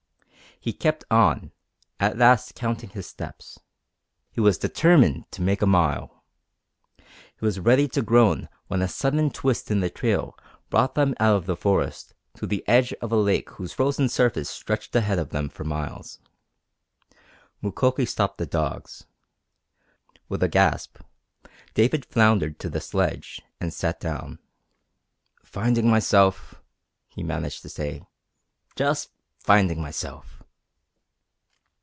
He 0.63 0.73
kept 0.73 1.03
on, 1.09 1.51
at 1.99 2.19
last 2.19 2.53
counting 2.53 2.91
his 2.91 3.07
steps. 3.07 3.57
He 4.31 4.39
was 4.39 4.59
determined 4.59 5.25
to 5.31 5.41
make 5.41 5.63
a 5.63 5.65
mile. 5.65 6.23
He 6.99 7.43
was 7.43 7.59
ready 7.59 7.87
to 7.87 8.03
groan 8.03 8.47
when 8.67 8.83
a 8.83 8.87
sudden 8.87 9.31
twist 9.31 9.71
in 9.71 9.79
the 9.79 9.89
trail 9.89 10.37
brought 10.69 10.93
them 10.93 11.15
out 11.19 11.35
of 11.35 11.47
the 11.47 11.55
forest 11.55 12.13
to 12.35 12.45
the 12.45 12.63
edge 12.67 12.93
of 13.01 13.11
a 13.11 13.15
lake 13.15 13.49
whose 13.49 13.73
frozen 13.73 14.07
surface 14.07 14.51
stretched 14.51 14.95
ahead 14.95 15.17
of 15.17 15.29
them 15.31 15.49
for 15.49 15.63
miles. 15.63 16.19
Mukoki 17.63 18.05
stopped 18.05 18.37
the 18.37 18.45
dogs. 18.45 19.05
With 20.29 20.43
a 20.43 20.47
gasp 20.47 21.01
David 21.73 22.05
floundered 22.05 22.59
to 22.59 22.69
the 22.69 22.81
sledge 22.81 23.41
and 23.59 23.73
sat 23.73 23.99
down. 23.99 24.37
"Finding 25.43 25.89
myself," 25.89 26.61
he 27.07 27.23
managed 27.23 27.63
to 27.63 27.69
say. 27.69 28.03
"Just 28.75 29.09
finding 29.39 29.81
myself!" 29.81 30.37